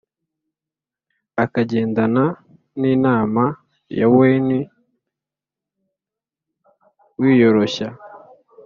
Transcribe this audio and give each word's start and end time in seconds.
ukagendana 1.43 2.23
n 2.79 2.81
Imana 2.95 3.41
yawen 3.99 4.47
wiyoroshya 7.21 7.87